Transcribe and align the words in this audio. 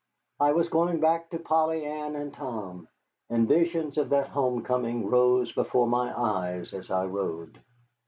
I 0.39 0.53
was 0.53 0.67
going 0.67 0.99
back 0.99 1.29
to 1.29 1.37
Polly 1.37 1.85
Ann 1.85 2.15
and 2.15 2.33
Tom, 2.33 2.87
and 3.29 3.47
visions 3.47 3.99
of 3.99 4.09
that 4.09 4.29
home 4.29 4.63
coming 4.63 5.05
rose 5.07 5.51
before 5.51 5.85
my 5.85 6.11
eyes 6.19 6.73
as 6.73 6.89
I 6.89 7.05
rode. 7.05 7.61